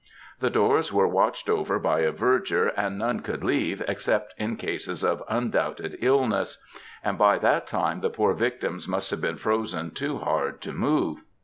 The 0.39 0.49
doors 0.49 0.91
were 0.91 1.07
watched 1.07 1.47
over 1.47 1.77
by 1.77 1.99
a 1.99 2.11
verger, 2.11 2.69
and 2.69 2.97
none 2.97 3.19
could 3.19 3.43
leave, 3.43 3.83
except 3.87 4.33
in 4.39 4.55
cases 4.55 5.03
of 5.03 5.21
imdoubted 5.29 5.95
illness. 6.01 6.59
And 7.03 7.19
by 7.19 7.37
that 7.37 7.67
time 7.67 8.01
the 8.01 8.09
poor 8.09 8.33
victims 8.33 8.87
must 8.87 9.11
have 9.11 9.21
been 9.21 9.37
frozen 9.37 9.91
too 9.91 10.17
hard 10.17 10.59
to 10.61 10.73
move. 10.73 11.21